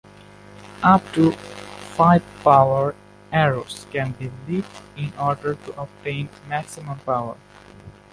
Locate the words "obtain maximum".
5.79-6.97